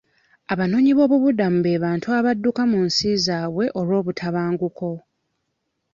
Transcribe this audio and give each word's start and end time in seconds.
Abanoonyi 0.53 0.91
b'obubuddamu 0.97 1.59
be 1.65 1.81
bantu 1.85 2.07
abadduka 2.17 2.61
mu 2.71 2.79
nsi 2.87 3.09
zaabwe 3.25 3.65
olw'obutabanguko. 3.79 4.89